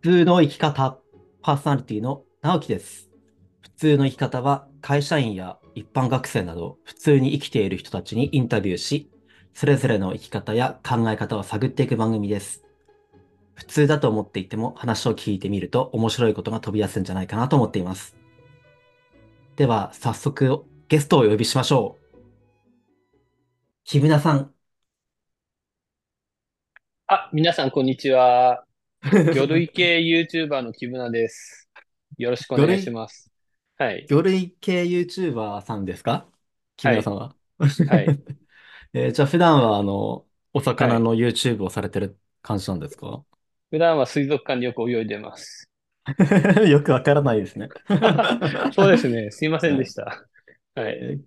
[0.00, 0.98] 普通の生き方、
[1.42, 3.10] パーソナリティの直樹です。
[3.60, 9.10] 普通の生き方は会社員や一般学生など普通に生きている人たちにインタビューし、
[9.52, 12.64] それぞれの生き方や考え方を探っていく番組です。
[13.52, 18.16] 普通だと思っていても話を聞いてみると面白いことが飛び出すんじゃないかなと思っています。
[19.56, 21.99] では、早速ゲストをお呼びしましょう。
[23.90, 24.54] 木村さん。
[27.08, 28.64] あ、皆さん、こんにちは。
[29.02, 31.68] 魚類系 YouTuber の木村です。
[32.16, 33.32] よろしくお願いします。
[33.78, 34.06] はい。
[34.08, 36.30] 魚類系 YouTuber さんですか？
[36.76, 37.34] 木村さんは。
[37.58, 38.06] はい。
[38.94, 43.24] えーじゃあ普段はあの、お魚の YouTube をされてる感じなんですか？
[43.72, 45.68] 普段は水族館でよく泳いでます。
[46.70, 47.68] よくわからないですね。
[48.72, 49.32] そうですね。
[49.32, 50.28] すいませんでした。
[50.76, 51.20] はい。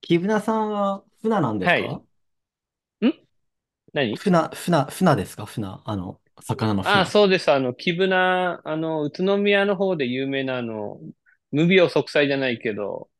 [0.00, 2.02] 木村さんは船なんですか？
[3.00, 3.12] ん？
[3.92, 4.16] 何？
[4.16, 5.46] 船、船、船ですか？
[5.46, 5.66] 船。
[5.84, 7.50] あの、魚のああ、そうです。
[7.50, 10.98] あの、木船、あの、宇都宮の方で有名な、あの、
[11.50, 13.10] 無病息災じゃないけど、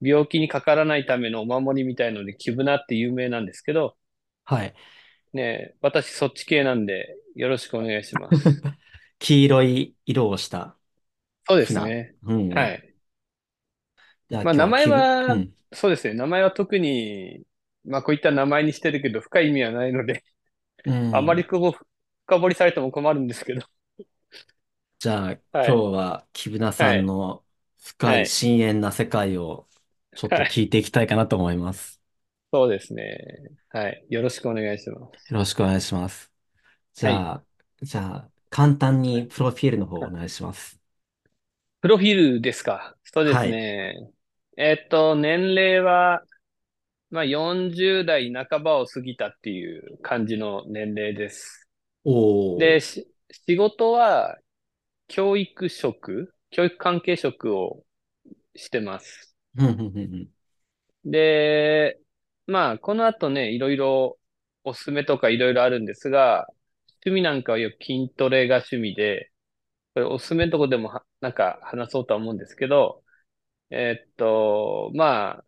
[0.00, 3.96] 病気にかからないためのお守りみたいので、木船って有名なんですけど、
[4.44, 4.74] はい。
[5.32, 8.64] ね私そっち系なんで、よろしくお願いします。
[9.18, 10.76] 黄色い色をした
[11.48, 12.14] そうですね。
[12.22, 12.50] うん。
[12.50, 12.85] はい。
[14.30, 16.14] まあ、名前は、うん、そうですね。
[16.14, 17.44] 名前は特に、
[17.84, 20.24] まあ、こういった名前にしてるけど、深い意味はないので、
[20.84, 21.86] うん、あまりこう、
[22.26, 23.62] 深掘りされても困るんですけど。
[24.98, 27.44] じゃあ、はい、今日は木村さんの
[27.82, 29.68] 深い深淵な世界を
[30.16, 32.00] ちょっと聞いていきたいかなと思います。
[32.50, 33.18] はい、そうですね。
[33.68, 34.04] はい。
[34.08, 35.32] よろしくお願いします。
[35.32, 36.32] よろしくお願いします。
[36.94, 37.44] じゃあ、
[37.82, 40.80] じゃあ、簡単にプロフィールの方お願いします。
[41.82, 42.96] プロフィールですか。
[43.04, 44.10] そうですね。
[44.56, 46.22] えっと、年齢は、
[47.10, 51.68] まあ、40代半ばを過ぎたっていう感じの年齢です。
[52.56, 53.06] で、仕
[53.56, 54.38] 事は
[55.08, 57.84] 教育職、教育関係職を
[58.56, 59.36] してます。
[61.04, 62.00] で、
[62.46, 64.18] まあ、この後ね、いろいろ
[64.64, 66.48] おすすめとかいろいろあるんですが、
[67.04, 69.30] 趣味なんかはよく筋トレが趣味で、
[69.94, 73.04] これおすすめのとこでもなんか話そうとは思うんですけど、
[73.70, 75.44] えー、っと、まあ、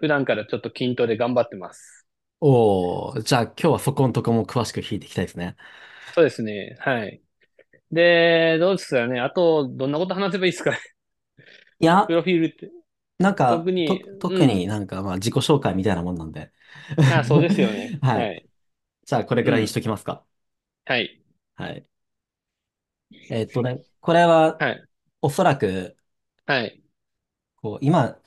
[0.00, 2.06] 普段からちょっと筋トレ頑張ってます。
[2.40, 5.56] おお、じゃあ今日はそこのとこも詳しく聞いていきたいですね。
[6.14, 6.76] そうですね。
[6.80, 7.22] はい。
[7.92, 9.20] で、どうですかね。
[9.20, 10.78] あと、どんなこと話せばいいですかね。
[11.80, 12.70] いや、プロフィールって。
[13.18, 16.52] なんか、特に、と特になんか、まあ自己紹介みたいなもんなんで。
[17.08, 17.98] ああ、そうですよね。
[18.02, 18.22] はい。
[18.22, 18.48] はい。
[19.06, 20.24] じゃあこれぐらいにしときますか。
[20.86, 21.20] はい。
[21.56, 21.86] はい。
[23.28, 24.84] えーっとね、これははい。
[25.22, 25.96] おそらく、
[26.46, 26.83] はい。
[27.64, 28.18] こう、今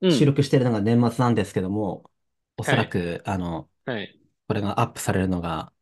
[0.00, 2.08] 収録してるのが年末なんですけども、
[2.56, 4.16] おそらく、あの、はい。
[4.46, 5.72] これがアップされるのが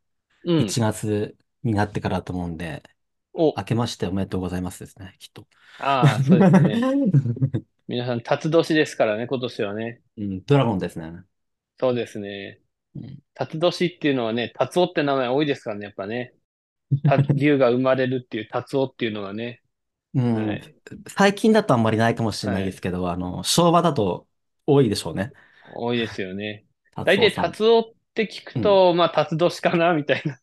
[0.43, 2.83] 1月になってからだと思うんで、
[3.35, 5.47] お、明けましておめでとうございますですね、きっと。
[5.79, 6.81] ああ、そうですね。
[7.89, 10.01] 皆さん、辰年ですからね、今年はね。
[10.17, 11.13] うん、ドラゴンですね。
[11.79, 12.61] そうですね。
[12.95, 16.33] うん、辰年っていうのはね、辰夫って名前多いですからね、やっぱね。
[17.37, 19.61] 竜が生まれるっていう辰夫っていうのがね。
[20.17, 20.63] うん、はい、
[21.09, 24.27] 最近だとあんまりないかもしれないですけど、はい、あの、昭和だと
[24.67, 25.33] 多いでしょうね。
[25.77, 26.65] 多いですよね。
[26.97, 30.41] 大体、達夫って聞くと、うん、まあ、達年かな、みたいな。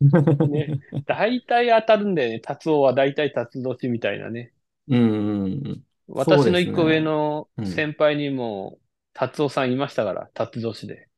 [0.46, 0.78] ね。
[1.04, 2.40] 大体当たるんだよね。
[2.40, 4.52] 達夫は大体達年みたいなね。
[4.88, 5.82] うん。
[6.06, 8.78] 私の一個上の先輩にも、
[9.14, 11.08] 達夫さんいましたから、達年で。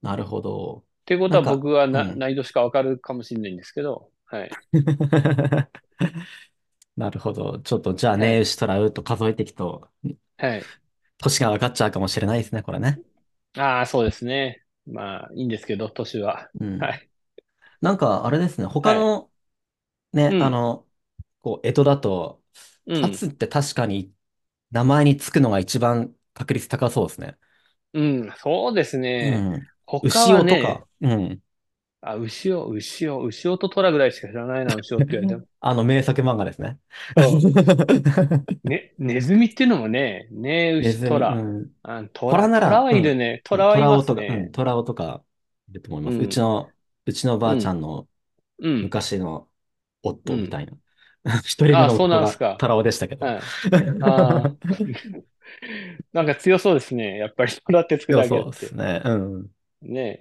[0.00, 0.84] なるほど。
[1.02, 4.50] っていうことは僕はな、うん、何年かわかるかもしれないんですけど、はい。
[6.96, 7.58] なるほど。
[7.60, 9.90] ちょっと、じゃあね、牛トラウと数えていくと、
[10.38, 10.70] はい。
[11.18, 13.02] 年が分かっちゃうかもしれないですね、これね。
[13.58, 14.64] ああ、そうですね。
[14.86, 16.50] まあ、いいんですけど、年は。
[16.60, 16.78] うん。
[16.78, 17.10] はい。
[17.80, 19.32] なんか、あれですね、他の、
[20.12, 20.88] ね、うんあの、
[21.42, 22.42] こう、江戸だと、
[22.86, 23.20] うん。
[23.20, 24.14] 勝って確かに
[24.72, 27.38] 名前につくのが一番確率高そうですね。
[27.92, 29.50] うん、そうですうね。
[29.58, 29.70] ん。
[29.86, 31.42] 他牛は尾とか、ね、うん。
[32.00, 35.46] あ、牛尾、牛尾、牛尾と虎ぐらいしか知らないな、牛尾って言われても。
[35.60, 36.78] あの名作漫画ですね。
[37.16, 37.56] そう。
[38.64, 41.54] ね、ネズミっていうのもね、ね、牛、ネズミ、う虎。
[41.62, 41.76] ん。
[41.82, 42.98] あ、虎、虎なら、虎はうん。
[42.98, 43.40] いるね。
[43.52, 45.24] うん虎はいま虎尾とか、うん、とか
[45.68, 46.20] いると思います。
[46.22, 46.74] うちうん、の、
[47.06, 48.08] うちのばあちゃうん、んの
[48.58, 49.50] うん、昔の
[50.24, 50.36] うん。
[50.36, 50.78] 夫みたいな。
[51.44, 52.58] 一人目あ、のそう夫がなんですか。
[52.58, 53.26] 虎尾でしたけど。
[53.26, 53.54] はい。
[54.00, 54.56] ああ。
[56.12, 57.18] なんか強そうですね。
[57.18, 58.74] やっぱり虎ってつく強だけあそうです。
[58.76, 59.02] ね。
[59.04, 59.50] うん。
[59.82, 60.20] ね、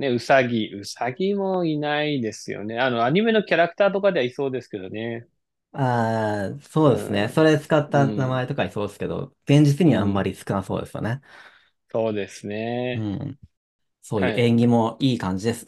[0.00, 0.74] ね、うさぎ。
[0.74, 2.78] うさぎもいないですよね。
[2.80, 5.28] あの、アニメのキャラクターとかではいそうですけどね。
[5.72, 7.28] ああ、そううですね。
[7.28, 7.28] ん。
[7.28, 8.28] それ使った名うん。
[8.28, 10.24] 前とかにそうですけど、現実にはあんまうん。
[10.24, 11.20] り少なそうですよね。
[11.88, 12.46] そうです
[12.92, 13.08] うね。
[13.16, 13.38] ん。
[14.02, 14.40] そういうはい。
[14.40, 15.66] 縁起もいい感じです。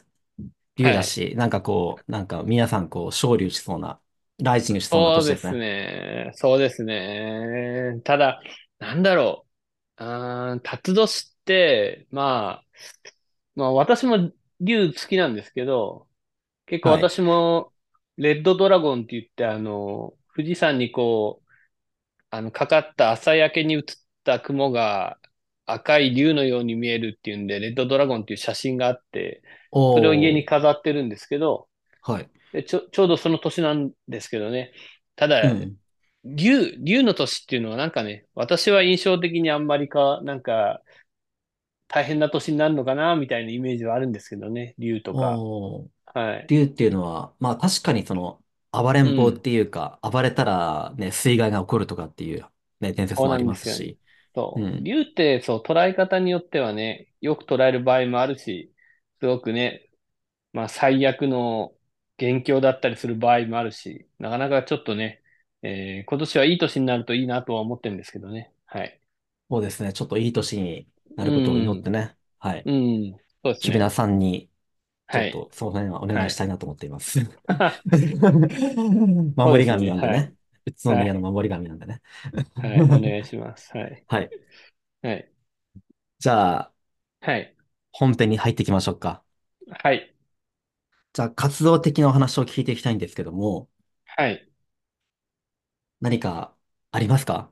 [0.76, 1.02] 竜はい。
[1.02, 4.00] だし、なんかこう、なんか皆さんこう、昇竜しそうな、
[4.38, 5.58] ライジングしそうなそうです年ですね。
[5.58, 6.32] ね。
[6.34, 8.00] そうですね。
[8.04, 8.42] ただ、
[8.78, 9.46] なんだろ
[9.98, 10.02] う。
[10.04, 12.66] あー、辰年って、まあ、
[13.54, 16.08] まあ私も竜好きなんですけど、
[16.66, 17.02] 結構はい。
[17.08, 17.72] 私も、
[18.16, 21.50] レッドドラゴンって言って、あの、富士山にこう、
[22.30, 23.82] あの、かかった朝焼けに映っ
[24.24, 25.18] た雲が
[25.66, 29.42] 赤い竜のように見えるっていうんで、レッドドラゴンっていう写真があって、
[29.94, 30.44] それを家に。
[30.44, 31.68] 飾ってるんですけど、
[32.02, 32.30] はい。
[32.52, 34.72] で、ちょ、ちょうどその年なんですけどね。
[35.16, 35.76] ただ、うん。
[36.24, 40.82] 竜、竜の年っていうのはなんかね、私は印象的にあんまりか、なんか
[41.92, 45.46] 大変な年になるのかな、みたいなイメージはあるんですけどね、竜とか。
[46.06, 46.48] はい。
[46.48, 48.42] 竜っていうのは、まあ確かにその、
[48.72, 49.42] 暴れん坊っうん。
[49.42, 52.46] ていうか、暴れたらね、水害が起こるとかっていう、
[52.80, 53.44] ね、伝説もあり。
[53.44, 53.98] ますし。
[54.54, 54.80] うそう。
[54.80, 54.84] ん。
[54.84, 58.74] 竜ってそう、捉え方によってはね、よく捉える場合もあるし、
[59.20, 59.90] すごくね、
[60.52, 61.76] まあ最悪の
[62.18, 65.22] 元凶だったりする場合もあるし、なかなかちょっとね、
[65.62, 68.54] えー今年はいい年になるといいなとは思ってるんですけどね。
[68.66, 69.00] はい。
[69.50, 69.92] そうですね。
[69.92, 71.82] ちょっといい年になうることを祈っん。
[71.82, 72.16] てね。
[72.38, 72.66] はい。
[72.66, 73.12] うん。
[73.44, 73.70] そうですね。
[73.70, 74.50] 木村さんに、
[75.10, 75.46] ちょはい。
[75.46, 76.26] っとその辺はお願はい。
[76.26, 77.20] いしたいなと思っています。
[79.42, 79.70] そう守り。
[79.70, 80.16] 神なんでね。
[80.16, 80.36] はい。
[80.66, 81.12] 宇都はい。
[81.12, 82.02] 宮の守り神なんでね。
[82.60, 82.86] はい。
[82.88, 83.76] お願いします。
[83.76, 84.06] はい。
[84.06, 84.32] はい。
[85.02, 85.32] はい。
[86.18, 86.72] じゃあ、
[87.20, 87.56] はい。
[87.92, 89.24] 本編に入っていきましょうか。
[89.82, 90.14] はい。
[91.14, 93.68] じゃあ、活動的なお話を聞いていきたいんですけども、
[94.16, 94.48] はい。
[96.00, 96.54] 何か
[96.90, 97.50] ありますか？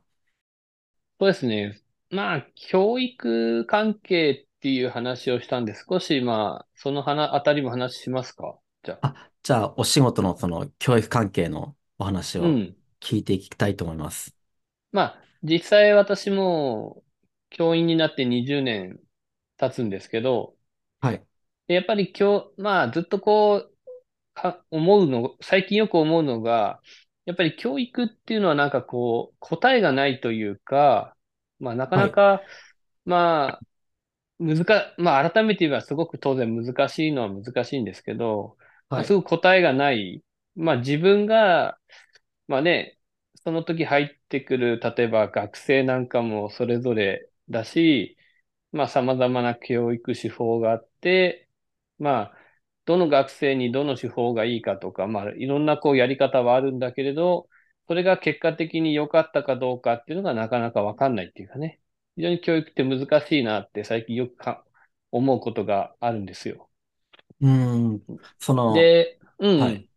[1.21, 1.81] そうですね。
[2.11, 8.59] まあ、教育関係っていう話をしたんで、少しまあ、その話、あたりも話しますか？
[8.83, 9.09] じゃあ。
[9.09, 12.77] あ、じゃあ、お仕事のその教育関係のお話をうん。
[13.01, 14.35] 聞いていきたいと思います。
[14.93, 17.03] まあ、実際私も
[17.51, 19.01] 教員になって20年
[19.57, 20.57] 経つんですけど、
[21.01, 21.27] はい。
[21.69, 23.75] でやっぱり今日、まあ、ずっとこう、
[24.35, 26.81] か、思うの、最近よく思うのが、
[27.27, 31.17] やっぱり教育っていうのはなんかこう、答えがないというか、
[31.61, 32.11] まあ、なかはい。
[32.11, 32.45] なか、
[33.05, 33.65] まあ、
[34.39, 38.57] 難か、まあ、改めて言えばすごく当然難しいのは難しいんですけど、
[38.95, 39.15] まあ、すはい。
[39.15, 40.25] ぐ答えがない。
[40.57, 41.79] まあ、自分が、
[42.49, 42.99] まあね、
[43.45, 48.19] その時入ってくる、例えば学生なんかもそれぞれだし、
[48.73, 51.49] まあ、様々な教育手法があって、
[52.01, 52.39] まあ、
[52.87, 57.50] どの学生にどの手法がいいかとか、まあ、いろんなこうやり方はあるんだけれど、
[57.91, 61.83] それが結果的に良かったかどうかっていうのがなかなかわかんないっていうかね。
[62.17, 64.65] 非常に教育って難しいなって最近よくか
[65.13, 66.71] 思うことがあるんですよ。
[67.41, 67.49] うー
[67.97, 68.05] ん。
[68.39, 69.85] その、で、うはい。
[69.85, 69.89] ん。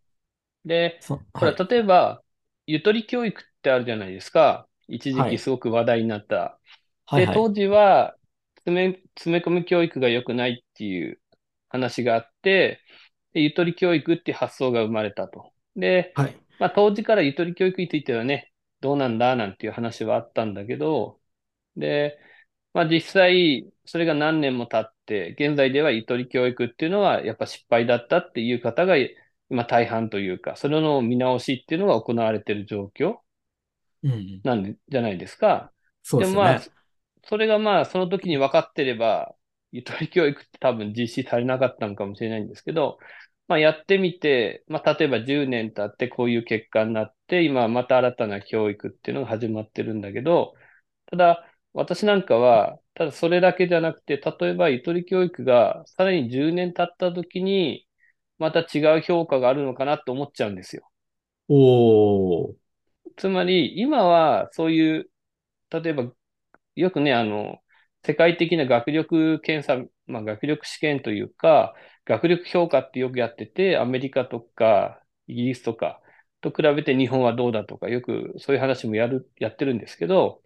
[0.65, 1.63] で、そ、ほら、はい。
[1.65, 2.23] 例えば、
[2.67, 4.69] ゆとり教育ってあるじゃないですか。
[4.87, 5.37] 一時はい。
[5.37, 6.59] 期すごく話題になった。
[7.13, 7.47] で、はいはい。
[7.47, 8.17] 当時は、
[8.57, 11.21] 詰め、詰め込み教育が良くないっていう
[11.69, 12.81] 話があって、
[13.33, 15.53] でゆとり教育っていう発想が生まれたと。
[15.75, 16.42] で、はい。
[16.63, 21.19] まあ当時からゆとり教育についてはね、どうなんだなんていう話はあったんだけど、
[21.75, 22.17] で、
[22.71, 28.95] まあ実際、それが何年も経って、現在ではゆとり教育っていうのはやっぱ失敗だったっていう方が
[29.49, 33.17] 今大半というか、それの見直しっていうのが行われている状況。
[34.45, 35.73] なんで、じゃないですか。
[36.01, 36.61] そうでもまあ。
[37.25, 39.35] それがまあ、その時に分かってれば、
[39.73, 42.99] ゆとり教育って多分実施されなかったのかもしれないんですけど、
[43.47, 50.55] まあやってみて、まあ例えば10年経ってこういう結果になって、今また新たな教育っていうのが始まってるんだけど、
[51.07, 57.87] ただ、私なんかは、ただそれだけじゃなくて、例えばゆとり教育がさらに10年経った時に、
[58.39, 60.89] また違う評価があるのかなと思っちゃうんですよ。
[61.47, 62.55] おー。
[63.17, 65.09] つまり、今はそういう、
[65.71, 66.11] 例えば
[66.75, 67.59] よくね、あの、
[68.05, 76.01] 世界的な学力検査、まあ学力試験というか、学力評価ってよくやってて、アメリカとかイギリスとか
[76.41, 80.41] と比べて日本はどうだとか、よくそういう話もやる、やってるんですけど、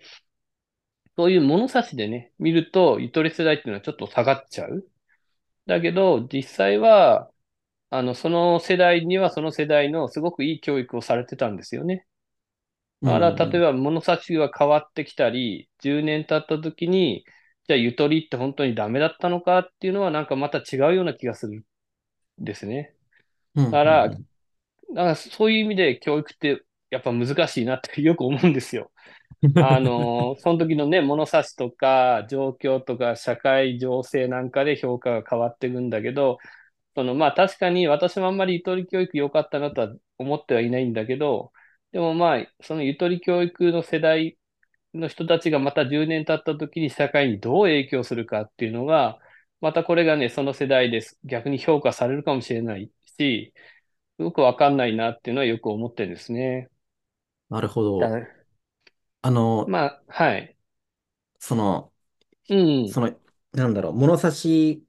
[1.18, 4.88] そういう物差しでね、見ると、ゆとり世代っていうのはちょっと下がっちゃう。
[5.68, 7.32] だけど、実際は、
[7.92, 12.08] あの、その世代にはその世代のすごくいい教育をされてたんですよね。
[13.02, 17.26] うんだから、例えうんば物差しが変わってきたり、10年経った時に、
[17.68, 21.60] じゃあゆとりって本当にダメだったのかっていうのはなんかまた違うような気がする
[22.42, 22.96] んですね。
[23.56, 23.66] うん。
[23.66, 24.28] うんだから、だかうん
[24.96, 28.92] らそういう意味で教育ってやっぱ難しいなってよく思うんですよ。
[29.44, 29.82] う あん。
[29.82, 36.40] の、その時のね、物差しとか状況とか社会情勢なんかで評価が変わっていくんだけど、
[36.96, 41.52] そのまあ確かに私もあんまりゆとり教育良かったなとは思ってはいないんだけど、
[41.92, 44.38] でもまあ、そのゆとり教育の世代
[44.98, 49.20] の人たちがまた10年経った時に社会にどう影響するかっていうのが、
[49.62, 51.18] またこれがね、その世代です。
[51.24, 53.54] 逆に評価されるかもしれないし、
[54.20, 56.70] すごくわかんないなっていうのはよく思ってるんですね。
[57.50, 58.18] なるほど。
[58.18, 58.38] だ
[59.22, 60.58] あの、まあ、はい。
[61.40, 61.94] その、
[62.50, 63.20] うん、その、
[63.54, 64.86] なんだろう、物差し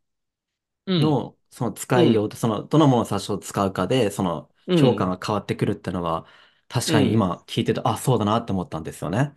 [0.86, 6.26] うん、の、その使うん、いようと、その、どの物差しを使うかで、その、評価うん、が変わってくるってのは、
[6.68, 9.34] 確かにうん、今聞いてて、あ、そうだなって思ったんですよね。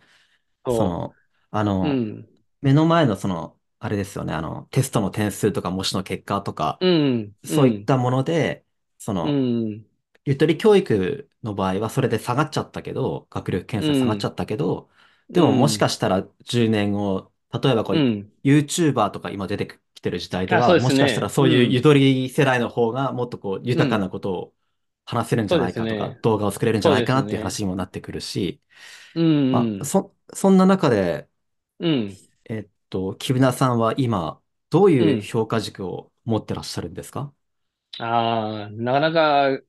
[0.68, 1.18] そその、
[1.50, 2.28] あう、うの、ん、
[2.62, 8.66] 目の前のその、あれですよね、あの、テストの点数とか模試の結果とか、うん、うそういっん、たもので、
[8.98, 9.44] そうの、
[9.78, 9.86] ん、
[10.24, 14.90] ゆとり教育の場合はそれで下がっちゃったけど、学力検うん、査下がっちゃったけど、
[15.32, 18.32] でうももしかん、したら10年後、例えばこう、うん。
[18.44, 21.30] YouTuber とか今出てきてる時代では、でもしかしたら。
[21.30, 24.10] そういうゆうん、とり世代の方がもっとこう、豊かなうん。
[24.10, 24.54] ことを
[25.04, 26.22] 話せるんじゃないかとか、すね。
[26.22, 27.38] 動画を作れるんじゃないかなっていう。
[27.38, 28.62] 話にもなってくるし、
[29.14, 31.28] うまあ、ん、そ、そんな中で、
[31.78, 32.18] うん、
[32.48, 34.40] えっと、木村さんは今、
[34.70, 35.18] どううん。
[35.18, 37.32] いう評価軸を持ってらっしゃるんですか？
[37.98, 39.62] ああ、なかなか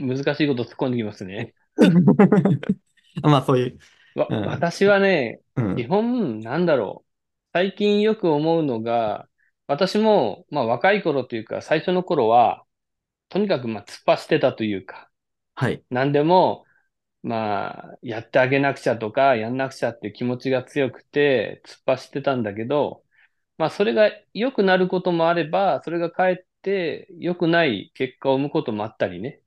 [0.00, 1.54] 難しいこと突っ込んできますね。
[3.22, 3.78] まあそういう、
[4.14, 5.42] わ、うん、私はね、
[5.74, 7.10] 基うん、本、なんだろう。
[7.52, 9.28] 最近よく思うのが、
[9.66, 12.64] 私も、まあ若い頃というか、最初の頃は、
[13.28, 15.10] とにかくまあ突っ走ってたというか、
[15.54, 16.66] はい、何でも、
[17.22, 23.04] まあ、やってあげなくちゃとか、やんなくちゃっていう気持ちが強くて、突っ走ってたんだけど、
[23.58, 29.42] まあ、それが良くなることもあれば、それがかえって良くない結果を生むこともあったりね。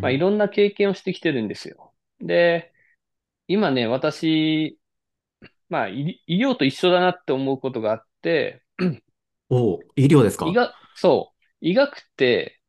[0.00, 1.94] まあ、いうん、ろんな経験をしてきてるんですよ。
[2.20, 2.72] で、
[3.48, 4.78] 今ね、私、
[5.68, 8.62] まあ、医医療と一緒だなって思うことがあって、
[9.50, 10.46] おお、医療ですか？
[10.46, 12.59] 医学、そう、医学って、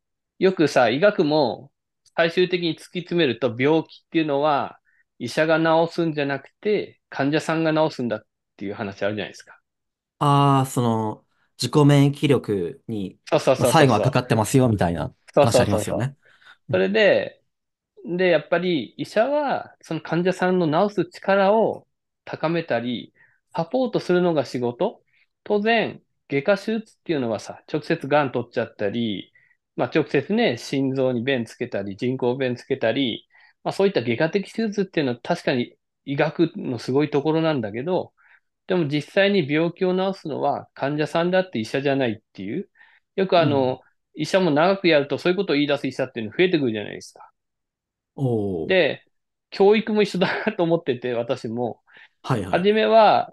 [0.42, 1.72] よくさ、医学も
[2.16, 4.78] 最終的に突き詰めると病気っていうのは
[5.18, 8.22] 医者が治すんじゃなくて患者さんが治すんだっ
[8.56, 9.58] ていう話あるじゃないですか。
[10.18, 11.26] ああー、その、
[11.60, 13.18] 自己免疫力に。
[13.70, 15.64] 最後はかかってますよ、みたいな話あ。
[15.64, 16.16] りますよね。
[16.68, 17.42] うそんれで、
[18.06, 21.88] で、やっぱり医者はその患者さんの治す力を
[22.24, 23.14] 高めたり、
[23.54, 25.02] サポートするのが仕事。
[25.44, 29.31] 当然、外科手術っていうのはさ、直接がん取っちゃったり、
[29.76, 33.28] まあ直接ね、心臓に弁つけたり、人工弁つけたり、
[33.64, 38.12] まあそういった外科的手術っていうのは確かに医学のすごいところなんだけど、
[38.68, 42.70] でも実際に病気を治すのは患者さんだって医者じゃないっていう。
[43.16, 43.68] よくあうん。
[43.70, 43.82] の、
[44.14, 47.30] 医者も長くやるとそういうことを言い出す医者っていうの増えてくるじゃないですか。
[48.66, 49.04] で、
[49.50, 51.82] 教育も一緒だなと思ってて、私も。
[52.22, 52.62] はいはい。
[52.62, 53.32] 初めは、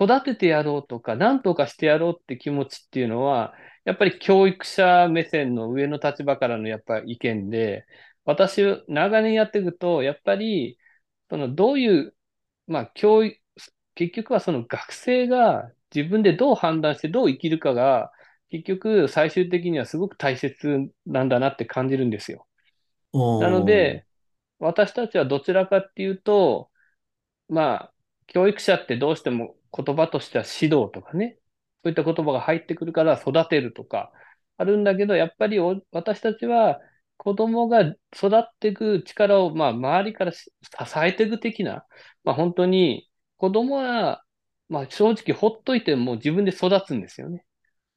[0.00, 7.86] 育ててやろうとか、何とかしてやろうって気持ちっていうのは、やっぱり教育者目線の上の立場からのやっぱ意見で、
[8.24, 10.78] 私、長年やっていくと、やっぱり、
[11.30, 12.16] そのどういう、
[12.66, 13.40] まあ、教育、
[13.94, 18.12] 結局はその学生が自分でどう判断してどう生きるかが、
[18.50, 22.46] 結局最終的にはすごく大切なんだなって感じるんですよ。
[23.12, 24.06] おなのお、で、
[24.58, 26.70] 私たちはどちらかっていうと、
[27.48, 27.94] まあ、
[28.26, 31.38] 教育者ってどうしても言葉としては指導とかね、
[31.84, 34.10] そういった言葉が入ってくるから育てるとか
[34.56, 36.80] あるんだけど、やっぱりお私たちは
[37.18, 37.96] 子供が育
[38.38, 40.50] っていく力を、まあ、周りからし支
[40.96, 41.84] えていく的な、
[42.24, 44.24] まあ、本当に子供は、
[44.70, 47.44] まあ、正直ほっといても自分で育つんですよね。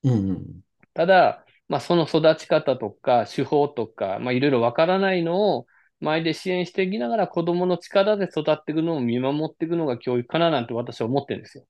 [0.03, 0.62] うんうん。
[0.94, 5.65] ただ、まあ、その育ち方とか手法とか、まあ、いろいろわからないのを
[6.01, 11.65] 周りで支援していきながら子供の力で育っていくのを見守っていくのが教育かななんて私は思ってるんですよ。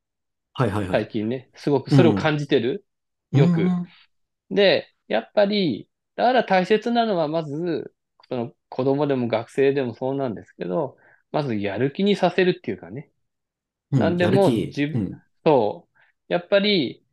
[0.58, 1.02] はいはいはい。
[1.02, 1.50] 最近ね。
[1.56, 2.18] すごくそれをうん。
[2.18, 2.86] 感じてる？
[3.34, 3.70] うよく。
[3.70, 3.88] ん。
[4.52, 7.94] で、やっぱり、だから大切なのはまず、
[8.30, 10.98] その子供でも学生でもそうなんですけど、
[11.32, 13.12] まずやる気にさせるっていうかね。
[13.92, 14.00] うん。
[14.00, 14.28] なんで。
[14.28, 15.22] も自分、うん。
[15.46, 16.34] そう。
[16.34, 17.04] やっぱり、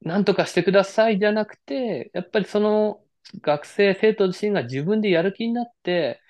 [0.00, 3.02] なんとかしてくださいじゃなくて、やっぱりその
[3.40, 6.20] 学生、生徒自身が自分でやる気になって、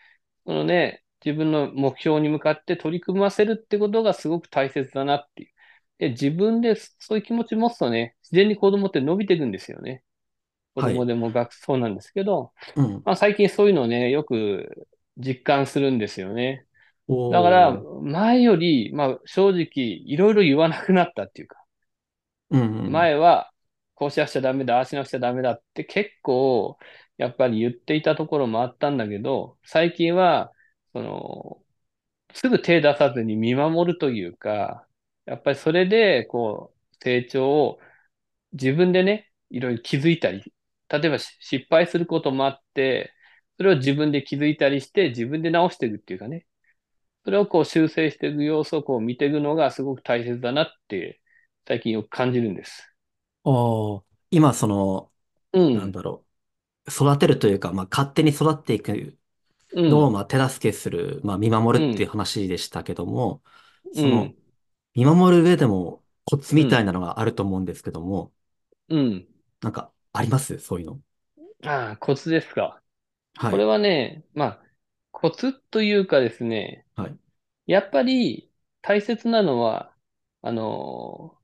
[0.47, 5.54] そのね、自分の目標に向かって取り組ませるってことがすごく大切だなっていう。
[5.99, 10.03] で、自分でそういう気持ち持つとね、自然に子供って伸びていくんですよね。
[10.75, 10.95] 子はい。
[10.95, 13.05] 供でも学そうなんですけど、うん。
[13.05, 16.67] まあ、最近そういうのをね、よく実感するんですよね。
[17.09, 17.87] おだから、お。
[18.03, 21.65] 前より、まあ正直、いろいろ言わなくなったっていうか、
[22.51, 22.91] うんうん。
[22.91, 23.53] 前は、
[23.95, 26.79] こうしなくちゃダメだ、ああしなくちゃダメだって結構、
[27.17, 30.53] やっぱり言っていたところもあったんだけど、最近は、
[30.93, 31.65] その、
[32.35, 34.87] すぐ手出さずに見守るというか、
[35.27, 37.81] やっぱりそれで、こう、成長を
[38.53, 40.55] 自分でね、いろいろ気づいたり、
[40.89, 43.15] 例えばし失敗することもあって、
[43.59, 46.47] それを自分で気づいたりして、自分で直していくっていうかね。
[47.25, 51.21] それをこう修正していく様子をこう見ていくのがすごく大切だなって
[51.67, 52.95] 最近よく感じるんです。
[53.45, 55.11] おー、今その、
[55.53, 56.25] うん、なんだろ
[56.87, 59.19] う、育てるというか、まあ、勝手に育っていく
[59.73, 63.43] のを、うん、まあ、手助けする、まあ、見守るっていううん、話でしたけども、
[63.93, 64.37] その、うん、
[64.95, 68.33] 見守る上でもコツみたいうん、なのがあると思うんですけども、
[68.89, 69.27] うん。
[69.63, 70.59] なんか、あります？
[70.59, 71.01] そういうの。
[71.65, 72.83] ああ、コツですか。
[73.45, 73.75] これはい。
[73.75, 74.63] はね、まあ、
[75.13, 77.19] コツというかですね、はい。
[77.67, 79.97] やっぱり大切なのは、
[80.43, 81.39] あの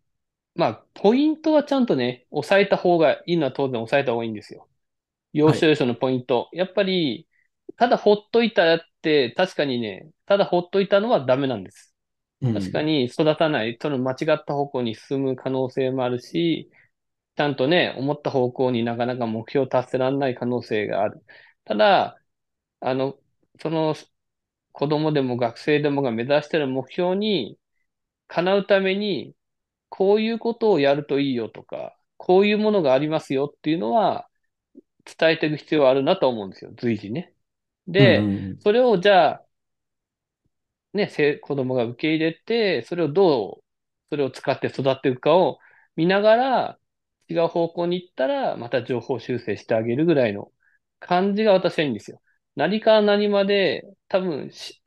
[0.54, 4.68] まあ、ポイントはちゃんとね、押さえた方がいいのは当然押さえた方がいいんですよ。
[5.32, 5.58] 要はい。
[5.60, 6.50] 所要所のポイント。
[6.52, 7.28] やっぱり、
[7.76, 11.89] ただほっといたって、確かにね、ただほっといたのはダメなんです。
[12.52, 12.84] 確かうん。
[12.84, 16.70] に育たない、その間違った方向に進む可能性もあるし、
[17.36, 21.24] ちゃんとね、思った方向になかなか目標を達せられない可能性がある。
[21.64, 22.20] ただ、
[22.80, 23.18] あの、
[23.60, 23.94] その
[24.72, 27.58] 子供でも学生でもが目指している目標に
[28.28, 29.36] 叶うために、
[29.90, 34.28] こういうことをやるといいよとか、こういうものがありますよっていうのは
[35.04, 37.34] 伝えていく必要はあるなと思うんですよ、随時ね。
[37.98, 38.06] うん。
[38.06, 38.60] で、うん。
[38.60, 39.46] それをじゃあ、
[40.92, 41.08] ね、
[41.42, 43.64] 子供が受け入れて、それをどう、
[44.10, 45.58] それを使って育っていくかを
[45.96, 46.78] 見ながら、
[47.28, 50.52] 違う方向に行ったら、また情報修正してあげるぐらいの
[50.98, 52.20] 感じが私はいいんですよ。
[52.56, 54.80] 何から何まで、多分失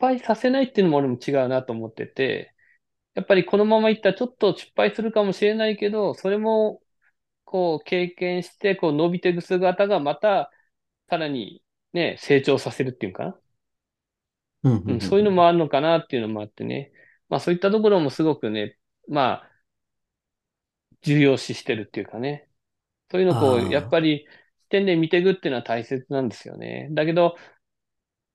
[0.00, 2.54] 敗させないっていうのも俺も違うなと思ってて、
[3.14, 6.82] やっぱりこのままいったらちょっと失敗するかもしれないけど、それも
[7.44, 10.50] こう経験して、こう伸びていく姿がまた
[11.10, 11.62] さらに
[11.92, 13.40] ね、成長させるっていうかな。
[14.62, 14.72] うん。
[14.72, 14.90] うん。
[14.92, 16.92] うん、そういうのうんもあるのかなっていうのもあってね。
[17.28, 19.50] まあそういったところもすごくね、まあ
[21.02, 22.48] 重要視してるっていうかね。
[23.10, 24.26] そういうのをこう、やっぱり
[24.64, 26.88] 視点で見ていくっていうのは大切なんですよね。
[26.92, 27.36] だけど、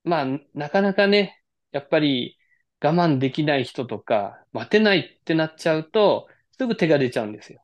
[0.03, 1.41] まあなかなかね、
[1.72, 2.38] やっぱり
[2.82, 7.62] 我慢できない人とか、待てないってなっちゃうと、すぐ手が出ちゃうんですよ。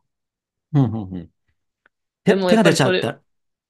[0.73, 0.79] ー。
[0.79, 0.93] うん。
[0.93, 1.13] うん。
[1.15, 1.31] うん
[2.23, 3.21] 手、手が出ちゃった、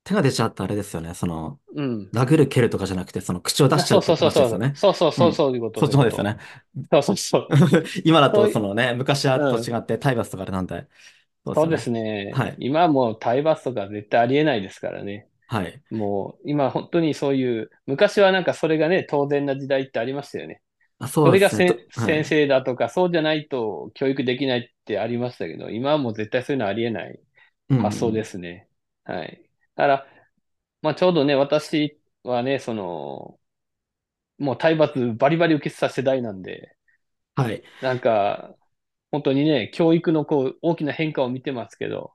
[0.04, 1.14] 手が出ちゃったあれですよね。
[1.14, 2.12] その、うん。
[2.14, 4.28] 殴る蹴るとかじゃなくて、その口を出しちゃうってそうそう。
[4.28, 4.76] 話ですよね。
[4.76, 5.34] そうそうそう、うん。
[5.34, 5.96] そういうこと、そっそういうこと。
[5.96, 6.38] ちの方ですよね。
[6.92, 7.50] そうそうそう。
[8.06, 9.68] 今だと、そのね、昔はと。
[9.68, 10.88] 違って体罰とかでなんで、
[11.46, 11.90] そうですそうです
[12.30, 12.32] よね。
[12.32, 12.56] はね。
[12.56, 12.60] い。
[12.60, 15.28] 今はもう体罰とか絶対ありえないですからね。
[15.48, 15.84] はい。
[15.92, 20.62] もう今本当にそういう、昔はなんかそれがね、当然な時代ってありましたよね。
[21.00, 21.66] あ、そうですね。
[21.92, 22.22] それが。
[22.22, 27.20] 先生だとか、そうじゃないと教育できないってありましたけど、今はもう絶対そういうのありえない
[27.78, 28.26] 発想でん。
[28.26, 28.70] すね。
[29.06, 29.51] はい。
[29.76, 30.08] だから、
[30.82, 33.40] まあちょうどね、私はね、その、
[34.40, 36.78] もう体罰バリバリ受けてた世代なんで、
[37.36, 37.64] はい。
[37.80, 38.56] なんか、
[39.12, 42.14] 本当にね、教育のこう、大きな変化を見てますけど、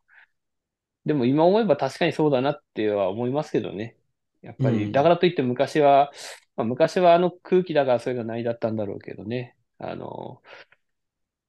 [1.04, 3.96] でも今思えば確かにそうだなっては思いますけどね。
[4.42, 5.10] やっぱり、だかうん。
[5.10, 6.12] らといって昔は、
[6.56, 9.56] まあ、昔はあの空気だからそういうのはないだったんだろうけどね。
[9.78, 10.42] あの、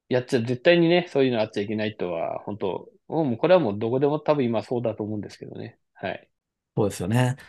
[0.10, 5.80] やっちゃ、絶対にね、そういうのあっちゃいけないとは、本当、もうこれはもうどこでも多分今そうだと思うんですけどね。
[5.98, 6.30] はい。
[6.76, 7.38] そうですよね。